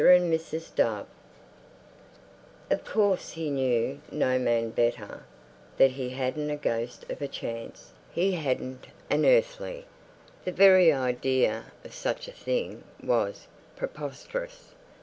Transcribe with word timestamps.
and 0.01 0.33
Mrs. 0.33 0.73
Dove 0.73 1.05
Of 2.71 2.83
course 2.83 3.33
he 3.33 3.51
knew—no 3.51 4.39
man 4.39 4.71
better—that 4.71 5.91
he 5.91 6.09
hadn't 6.09 6.49
a 6.49 6.55
ghost 6.55 7.05
of 7.11 7.21
a 7.21 7.27
chance, 7.27 7.93
he 8.11 8.31
hadn't 8.31 8.87
an 9.11 9.25
earthly. 9.27 9.85
The 10.43 10.53
very 10.53 10.91
idea 10.91 11.65
of 11.85 11.93
such 11.93 12.27
a 12.27 12.31
thing 12.31 12.83
was 13.03 13.45
preposterous. 13.75 14.73